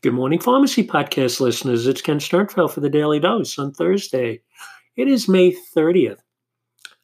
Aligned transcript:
Good 0.00 0.14
morning, 0.14 0.38
Pharmacy 0.38 0.86
Podcast 0.86 1.40
listeners. 1.40 1.88
It's 1.88 2.00
Ken 2.00 2.20
Sternfeld 2.20 2.70
for 2.70 2.78
the 2.78 2.88
Daily 2.88 3.18
Dose 3.18 3.58
on 3.58 3.72
Thursday. 3.72 4.40
It 4.94 5.08
is 5.08 5.26
May 5.26 5.50
30th. 5.74 6.20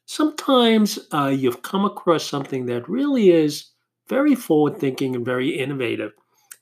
Sometimes 0.05 0.97
uh, 1.11 1.27
you've 1.27 1.61
come 1.61 1.83
across 1.83 2.23
something 2.23 2.67
that 2.67 2.87
really 2.87 3.31
is 3.31 3.65
very 4.07 4.33
forward 4.33 4.77
thinking 4.77 5.13
and 5.13 5.25
very 5.25 5.49
innovative, 5.49 6.13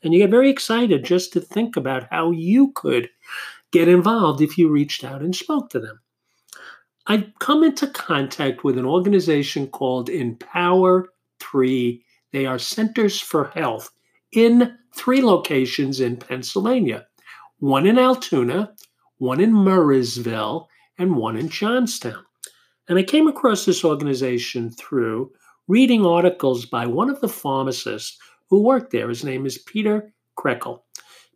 and 0.01 0.11
you 0.11 0.21
get 0.21 0.31
very 0.31 0.49
excited 0.49 1.05
just 1.05 1.33
to 1.33 1.39
think 1.39 1.77
about 1.77 2.07
how 2.09 2.31
you 2.31 2.71
could 2.71 3.07
get 3.71 3.87
involved 3.87 4.41
if 4.41 4.57
you 4.57 4.69
reached 4.69 5.03
out 5.03 5.21
and 5.21 5.35
spoke 5.35 5.69
to 5.69 5.79
them. 5.79 6.01
I've 7.05 7.31
come 7.41 7.63
into 7.63 7.85
contact 7.85 8.63
with 8.63 8.79
an 8.79 8.85
organization 8.85 9.67
called 9.67 10.09
Empower 10.09 11.09
3. 11.41 12.03
They 12.31 12.47
are 12.47 12.57
Centers 12.57 13.19
for 13.19 13.49
Health 13.49 13.91
in 14.33 14.77
three 14.95 15.21
locations 15.21 15.99
in 15.99 16.17
Pennsylvania 16.17 17.05
one 17.59 17.87
in 17.87 17.97
Altoona, 17.97 18.73
one 19.19 19.39
in 19.39 19.53
Murrysville, 19.53 20.67
and 20.97 21.15
one 21.15 21.37
in 21.37 21.47
Johnstown. 21.47 22.25
And 22.89 22.99
I 22.99 23.03
came 23.03 23.27
across 23.27 23.63
this 23.63 23.85
organization 23.85 24.69
through 24.69 25.31
reading 25.69 26.05
articles 26.05 26.65
by 26.65 26.85
one 26.85 27.09
of 27.09 27.21
the 27.21 27.29
pharmacists 27.29 28.17
who 28.49 28.61
worked 28.61 28.91
there. 28.91 29.07
His 29.07 29.23
name 29.23 29.45
is 29.45 29.57
Peter 29.59 30.13
Krekel. 30.37 30.81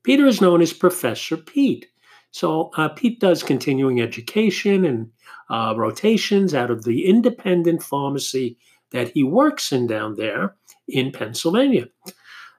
Peter 0.04 0.26
is 0.26 0.42
known 0.42 0.62
as 0.62 0.74
Professor 0.74 1.38
Pete. 1.38 1.88
So 2.32 2.72
uh, 2.76 2.90
Pete 2.90 3.22
does 3.22 3.42
continuing 3.42 4.02
education 4.02 4.84
and 4.84 5.10
uh, 5.50 5.74
rotations 5.78 6.54
out 6.54 6.70
of 6.70 6.84
the 6.84 7.06
independent 7.06 7.82
pharmacy 7.82 8.58
that 8.92 9.10
he 9.10 9.24
works 9.24 9.72
in 9.72 9.88
down 9.88 10.16
there 10.16 10.56
in 10.88 11.12
Pennsylvania. 11.12 11.88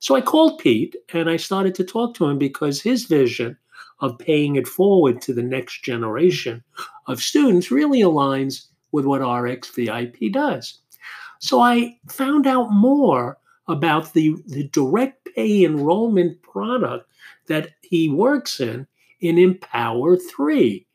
So 0.01 0.15
I 0.15 0.20
called 0.20 0.59
Pete 0.59 0.97
and 1.12 1.29
I 1.29 1.37
started 1.37 1.75
to 1.77 1.84
talk 1.84 2.14
to 2.14 2.27
him 2.27 2.39
because 2.39 2.81
his 2.81 3.05
vision 3.05 3.56
of 4.00 4.19
paying 4.19 4.56
it 4.56 4.69
forward 4.69 5.20
to 5.22 5.33
the 5.33 5.42
next 5.42 5.83
generation 5.83 6.62
of 7.06 7.20
students 7.20 7.70
really 7.70 8.00
aligns 8.00 8.67
with 8.92 9.05
what 9.05 9.20
RxVIP 9.20 10.33
does. 10.33 10.81
So 11.41 11.61
I 11.61 11.98
found 12.09 12.47
out 12.47 12.70
more 12.70 13.39
about 13.67 14.12
the, 14.12 14.37
the 14.47 14.69
direct 14.69 15.28
pay 15.34 15.64
enrollment 15.64 16.41
product 16.42 17.09
that 17.47 17.70
he 17.83 18.09
works 18.09 18.61
in 18.61 18.87
in 19.20 19.39
Empower 19.39 20.17
3. 20.17 20.87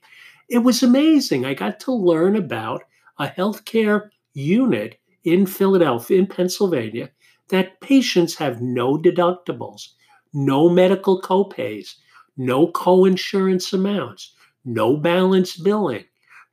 It 0.50 0.60
was 0.60 0.84
amazing. 0.84 1.46
I 1.46 1.54
got 1.54 1.80
to 1.82 1.94
learn 1.94 2.36
about 2.36 2.84
a 3.20 3.28
healthcare 3.28 4.10
unit 4.34 5.00
in 5.24 5.46
Philadelphia, 5.46 6.20
in 6.20 6.28
Pennsylvania, 6.28 7.10
that 7.50 7.80
patients 7.82 8.36
have 8.36 8.62
no 8.62 8.98
deductibles, 8.98 9.90
no 10.34 10.70
medical 10.70 11.22
copays, 11.22 11.96
no 12.38 12.68
coinsurance 12.72 13.74
amounts, 13.74 14.34
no 14.66 14.98
balance 14.98 15.58
billing, 15.58 16.06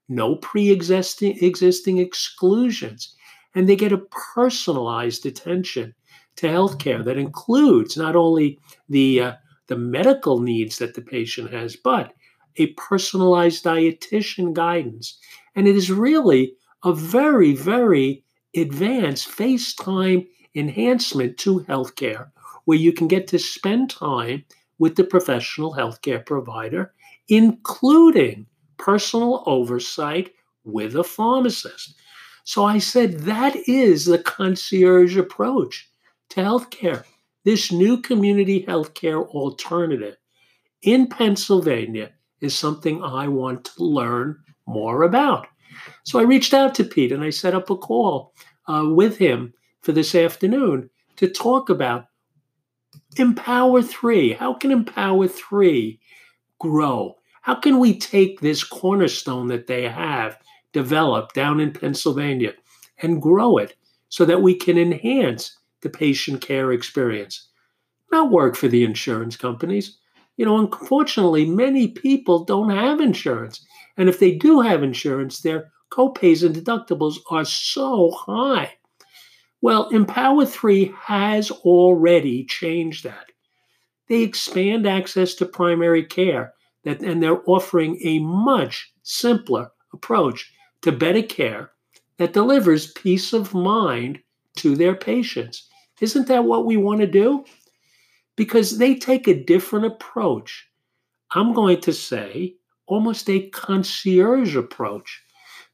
no 0.09 0.37
pre-existing 0.37 1.39
existing 1.43 1.99
exclusions, 1.99 3.15
and 3.55 3.69
they 3.69 3.77
get 3.77 3.93
a 3.93 4.07
personalized 4.35 5.25
attention 5.25 5.95
to 6.37 6.49
healthcare 6.49 7.05
that 7.05 7.19
includes 7.19 7.97
not 7.97 8.17
only 8.17 8.59
the 8.89 9.21
uh, 9.21 9.33
the 9.69 9.77
medical 9.77 10.41
needs 10.41 10.79
that 10.79 10.95
the 10.95 11.03
patient 11.03 11.53
has, 11.53 11.77
but 11.77 12.13
a 12.57 12.67
personalized 12.75 13.65
dietitian 13.65 14.53
guidance. 14.53 15.19
And 15.55 15.69
it 15.69 15.77
is 15.77 15.91
really 15.91 16.55
a 16.85 16.93
very, 16.93 17.55
very 17.55 18.25
advanced 18.57 19.29
FaceTime 19.29 20.27
enhancement 20.55 21.39
to 21.39 21.61
healthcare, 21.61 22.31
where 22.65 22.79
you 22.79 22.93
can 22.93 23.09
get 23.09 23.27
to 23.29 23.39
spend 23.39 23.91
time 23.91 24.45
with 24.79 24.97
the 24.97 25.05
professional 25.05 25.75
healthcare 25.75 26.25
provider, 26.25 26.93
including 27.29 28.47
personal 28.79 29.43
oversight 29.47 30.33
with 30.65 30.97
a 30.97 31.05
pharmacist. 31.05 31.95
So 32.45 32.65
I 32.65 32.79
said 32.79 33.21
that 33.21 33.55
is 33.69 34.07
the 34.07 34.19
concierge 34.19 35.17
approach 35.17 35.89
to 36.31 36.41
healthcare. 36.41 37.05
This 37.45 37.71
new 37.71 38.01
community 38.01 38.65
healthcare 38.67 39.27
alternative 39.29 40.17
in 40.83 41.07
Pennsylvania 41.07 42.11
is 42.41 42.57
something 42.57 43.03
I 43.03 43.29
want 43.29 43.65
to 43.67 43.85
learn 43.85 44.39
more 44.67 45.03
about. 45.03 45.47
So 46.05 46.19
I 46.19 46.23
reached 46.23 46.55
out 46.55 46.75
to 46.77 46.85
Pete 46.85 47.13
and 47.13 47.23
I 47.23 47.31
set 47.31 47.55
up 47.55 47.71
a 47.71 47.77
call 47.77 48.33
uh, 48.67 48.87
with 48.89 49.17
him 49.17 49.53
for 49.81 49.93
this 49.93 50.15
afternoon 50.15 50.91
to 51.17 51.29
talk 51.29 51.71
about 51.71 52.07
Empower 53.17 53.83
3. 53.83 54.35
How 54.35 54.55
can 54.55 54.71
Empower 54.71 55.27
3 55.27 55.99
grow? 56.59 57.17
How 57.43 57.55
can 57.55 57.79
we 57.79 57.99
take 57.99 58.41
this 58.41 58.63
cornerstone 58.63 59.49
that 59.49 59.67
they 59.67 59.89
have 59.89 60.39
developed 60.73 61.35
down 61.35 61.61
in 61.61 61.73
Pennsylvania 61.73 62.53
and 62.99 63.23
grow 63.23 63.57
it 63.57 63.75
so 64.09 64.25
that 64.25 64.43
we 64.43 64.55
can 64.55 64.79
enhance 64.79 65.59
the 65.81 65.89
patient 65.89 66.41
care 66.41 66.73
experience? 66.73 67.49
Not 68.13 68.31
work 68.31 68.57
for 68.57 68.69
the 68.69 68.85
insurance 68.85 69.37
companies. 69.37 69.99
You 70.37 70.45
know, 70.45 70.59
unfortunately, 70.59 71.47
many 71.47 71.89
people 71.89 72.45
don't 72.45 72.71
have 72.71 73.01
insurance. 73.01 73.65
And 73.97 74.09
if 74.09 74.19
they 74.19 74.33
do 74.33 74.61
have 74.61 74.83
insurance, 74.83 75.41
their 75.41 75.71
copays 75.91 76.45
and 76.45 76.55
deductibles 76.55 77.19
are 77.31 77.45
so 77.45 78.11
high 78.11 78.75
well, 79.63 79.89
Empower 79.89 80.47
3 80.47 80.95
has 80.99 81.51
already 81.51 82.45
changed 82.45 83.05
that. 83.05 83.27
They 84.09 84.23
expand 84.23 84.87
access 84.87 85.35
to 85.35 85.47
primary 85.47 86.05
care 86.05 86.55
that, 86.85 87.03
and 87.03 87.23
they're 87.23 87.49
offering 87.49 88.01
a 88.03 88.19
much 88.21 88.93
simpler 89.03 89.71
approach 89.93 90.53
to 90.83 90.93
better 90.93 91.23
care 91.23 91.73
that 92.17 92.33
delivers 92.33 92.93
peace 92.93 93.33
of 93.33 93.55
mind 93.55 94.21
to 94.57 94.77
their 94.77 94.95
patients. 94.95 95.69
Isn't 96.01 96.29
that 96.29 96.45
what 96.45 96.67
we 96.67 96.77
want 96.77 97.01
to 97.01 97.07
do? 97.07 97.45
Because 98.37 98.79
they 98.79 98.95
take 98.95 99.29
a 99.29 99.45
different 99.45 99.87
approach. 99.87 100.67
I'm 101.33 101.53
going 101.53 101.81
to 101.83 101.93
say 101.93 102.57
almost 102.87 103.29
a 103.31 103.49
concierge 103.51 104.57
approach, 104.57 105.23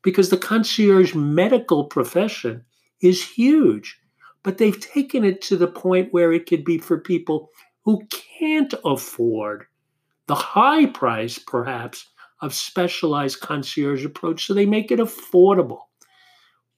because 0.02 0.28
the 0.28 0.36
concierge 0.36 1.14
medical 1.14 1.84
profession 1.84 2.64
is 3.00 3.26
huge. 3.26 3.98
But 4.42 4.58
they've 4.58 4.78
taken 4.78 5.24
it 5.24 5.42
to 5.42 5.56
the 5.56 5.66
point 5.66 6.12
where 6.12 6.32
it 6.32 6.46
could 6.46 6.64
be 6.64 6.78
for 6.78 6.98
people 6.98 7.50
who 7.84 8.06
can't 8.38 8.74
afford 8.84 9.66
the 10.26 10.34
high 10.34 10.86
price, 10.86 11.38
perhaps, 11.38 12.06
of 12.42 12.52
specialized 12.52 13.40
concierge 13.40 14.04
approach, 14.04 14.46
so 14.46 14.54
they 14.54 14.66
make 14.66 14.90
it 14.90 14.98
affordable. 14.98 15.82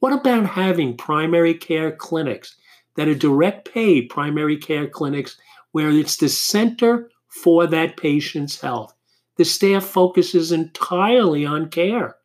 What 0.00 0.12
about 0.12 0.46
having 0.46 0.96
primary 0.96 1.54
care 1.54 1.90
clinics 1.90 2.56
that 2.96 3.08
are 3.08 3.14
direct 3.14 3.72
pay 3.72 4.02
primary 4.02 4.56
care 4.56 4.86
clinics 4.86 5.36
where 5.72 5.90
it's 5.90 6.16
the 6.18 6.28
center 6.28 7.10
for 7.28 7.66
that 7.66 7.96
patient's 7.96 8.60
health? 8.60 8.94
The 9.36 9.44
staff 9.44 9.84
focuses 9.84 10.52
entirely 10.52 11.46
on 11.46 11.70
care. 11.70 12.16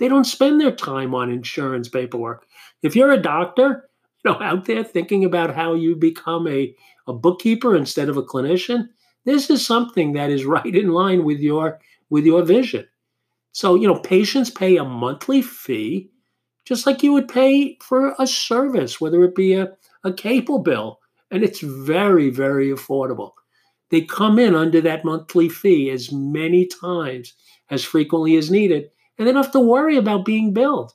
They 0.00 0.08
don't 0.08 0.24
spend 0.24 0.58
their 0.58 0.74
time 0.74 1.14
on 1.14 1.30
insurance 1.30 1.86
paperwork. 1.86 2.46
If 2.82 2.96
you're 2.96 3.12
a 3.12 3.20
doctor, 3.20 3.90
you 4.24 4.30
know, 4.30 4.40
out 4.40 4.64
there 4.64 4.82
thinking 4.82 5.26
about 5.26 5.54
how 5.54 5.74
you 5.74 5.94
become 5.94 6.48
a, 6.48 6.74
a 7.06 7.12
bookkeeper 7.12 7.76
instead 7.76 8.08
of 8.08 8.16
a 8.16 8.22
clinician, 8.22 8.88
this 9.26 9.50
is 9.50 9.64
something 9.64 10.14
that 10.14 10.30
is 10.30 10.44
right 10.56 10.74
in 10.74 10.88
line 10.88 11.22
with 11.24 11.38
your 11.38 11.80
with 12.08 12.24
your 12.24 12.42
vision. 12.42 12.88
So, 13.52 13.74
you 13.74 13.86
know, 13.86 14.00
patients 14.00 14.48
pay 14.48 14.78
a 14.78 14.84
monthly 14.84 15.42
fee, 15.42 16.10
just 16.64 16.86
like 16.86 17.02
you 17.02 17.12
would 17.12 17.28
pay 17.28 17.76
for 17.82 18.14
a 18.18 18.26
service, 18.26 19.02
whether 19.02 19.22
it 19.22 19.34
be 19.34 19.52
a, 19.52 19.72
a 20.02 20.12
cable 20.14 20.60
bill, 20.60 20.98
and 21.30 21.44
it's 21.44 21.60
very, 21.60 22.30
very 22.30 22.70
affordable. 22.70 23.32
They 23.90 24.00
come 24.00 24.38
in 24.38 24.54
under 24.54 24.80
that 24.80 25.04
monthly 25.04 25.50
fee 25.50 25.90
as 25.90 26.10
many 26.10 26.64
times, 26.64 27.34
as 27.68 27.84
frequently 27.84 28.36
as 28.36 28.50
needed, 28.50 28.90
and 29.18 29.26
they 29.26 29.32
don't 29.32 29.42
have 29.42 29.52
to 29.52 29.60
worry 29.60 29.96
about 29.96 30.24
being 30.24 30.52
billed 30.52 30.92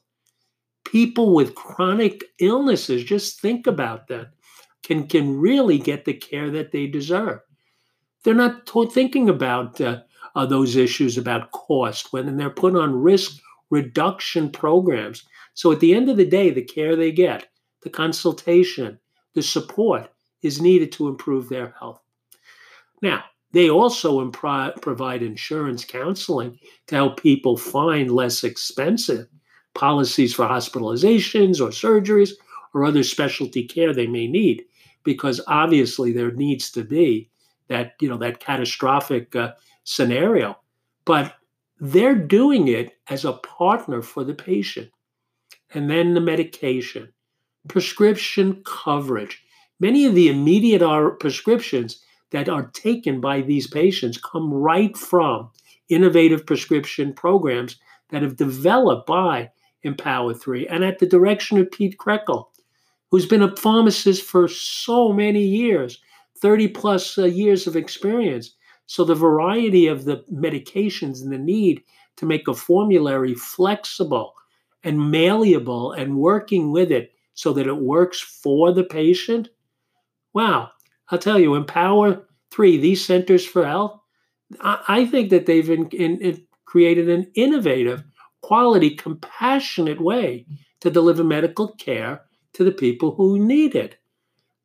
people 0.86 1.34
with 1.34 1.56
chronic 1.56 2.24
illnesses, 2.40 3.04
just 3.04 3.42
think 3.42 3.68
about 3.68 4.08
that, 4.08 4.28
can, 4.84 5.08
can 5.08 5.38
really 5.38 5.78
get 5.78 6.06
the 6.06 6.14
care 6.14 6.50
that 6.52 6.72
they 6.72 6.88
deserve. 6.88 7.40
They're 8.24 8.34
not 8.34 8.70
thinking 8.94 9.28
about 9.28 9.82
uh, 9.82 10.02
uh, 10.36 10.46
those 10.46 10.76
issues 10.76 11.18
about 11.18 11.52
cost 11.52 12.14
when 12.14 12.38
they're 12.38 12.50
put 12.50 12.76
on 12.76 13.02
risk 13.02 13.42
reduction 13.70 14.50
programs. 14.50 15.26
So 15.54 15.72
at 15.72 15.80
the 15.80 15.94
end 15.94 16.10
of 16.10 16.18
the 16.18 16.26
day, 16.26 16.50
the 16.50 16.64
care 16.64 16.96
they 16.96 17.12
get, 17.12 17.48
the 17.82 17.90
consultation, 17.90 19.00
the 19.34 19.44
support 19.44 20.10
is 20.42 20.62
needed 20.62 20.92
to 20.94 21.08
improve 21.08 21.50
their 21.50 21.76
health. 21.80 22.02
Now, 23.02 23.26
they 23.56 23.70
also 23.70 24.20
impro- 24.20 24.76
provide 24.82 25.24
insurance 25.24 25.86
counseling 25.86 26.60
to 26.88 26.96
help 26.96 27.22
people 27.22 27.56
find 27.56 28.12
less 28.12 28.44
expensive 28.44 29.28
policies 29.74 30.34
for 30.34 30.46
hospitalizations 30.46 31.62
or 31.62 31.70
surgeries 31.70 32.32
or 32.74 32.84
other 32.84 33.02
specialty 33.02 33.64
care 33.64 33.94
they 33.94 34.08
may 34.08 34.28
need, 34.28 34.66
because 35.06 35.40
obviously 35.48 36.12
there 36.12 36.32
needs 36.32 36.70
to 36.70 36.84
be 36.84 37.30
that 37.70 37.94
you 38.02 38.10
know 38.10 38.18
that 38.18 38.42
catastrophic 38.42 39.34
uh, 39.38 39.54
scenario, 39.86 40.58
but 41.06 41.36
they're 41.80 42.14
doing 42.14 42.68
it 42.68 42.98
as 43.10 43.24
a 43.24 43.34
partner 43.34 44.02
for 44.02 44.26
the 44.26 44.34
patient. 44.34 44.92
And 45.74 45.90
then 45.90 46.14
the 46.14 46.20
medication, 46.20 47.14
prescription 47.70 48.64
coverage. 48.66 49.42
Many 49.80 50.06
of 50.06 50.14
the 50.14 50.28
immediate 50.28 50.84
prescriptions 51.22 52.02
that 52.36 52.50
are 52.50 52.70
taken 52.74 53.22
by 53.22 53.40
these 53.40 53.66
patients 53.66 54.18
come 54.18 54.54
right 54.54 54.98
from 54.98 55.50
innovative 55.88 56.46
prescription 56.46 57.14
programs 57.14 57.78
that 58.10 58.24
have 58.24 58.36
developed 58.36 59.08
by 59.08 59.50
Empower 59.84 60.34
3 60.34 60.68
and 60.68 60.84
at 60.84 61.00
the 61.00 61.06
direction 61.06 61.58
of 61.58 61.72
Pete 61.72 61.98
Krekel, 61.98 62.48
who's 63.10 63.26
been 63.26 63.42
a 63.42 63.56
pharmacist 63.56 64.22
for 64.22 64.50
so 64.50 65.14
many 65.14 65.46
years, 65.46 66.02
30 66.42 66.68
plus 66.68 67.18
uh, 67.18 67.24
years 67.24 67.68
of 67.68 67.78
experience. 67.78 68.54
So 68.86 69.06
the 69.06 69.16
variety 69.16 69.88
of 69.88 70.04
the 70.04 70.26
medications 70.30 71.22
and 71.22 71.32
the 71.32 71.38
need 71.38 71.84
to 72.18 72.26
make 72.26 72.50
a 72.50 72.54
formulary 72.54 73.34
flexible 73.34 74.34
and 74.84 75.10
malleable 75.10 75.94
and 75.94 76.18
working 76.18 76.74
with 76.74 76.92
it 76.92 77.14
so 77.34 77.54
that 77.54 77.66
it 77.66 77.78
works 77.78 78.20
for 78.20 78.74
the 78.74 78.84
patient. 78.84 79.48
Wow, 80.34 80.72
I'll 81.10 81.20
tell 81.20 81.40
you, 81.40 81.56
Empower 81.56 82.26
3, 82.52 82.78
these 82.78 83.06
centers 83.06 83.46
for 83.46 83.66
health, 83.66 84.00
I, 84.62 84.84
I 84.88 85.06
think 85.06 85.30
that 85.30 85.46
they've 85.46 85.70
in, 85.70 85.88
in, 85.90 86.22
in 86.22 86.46
created 86.66 87.10
an 87.10 87.32
innovative, 87.36 88.04
quality, 88.42 88.92
compassionate 88.92 90.02
way 90.02 90.46
to 90.82 90.90
deliver 90.90 91.24
medical 91.24 91.74
care 91.76 92.22
to 92.54 92.64
the 92.64 92.72
people 92.72 93.16
who 93.16 93.40
need 93.40 93.76
it. 93.76 93.98